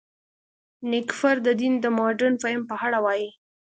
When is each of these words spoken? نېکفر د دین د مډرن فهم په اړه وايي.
نېکفر 0.91 1.35
د 1.45 1.47
دین 1.59 1.73
د 1.83 1.85
مډرن 1.97 2.33
فهم 2.43 2.61
په 2.69 2.75
اړه 2.85 2.99
وايي. 3.05 3.29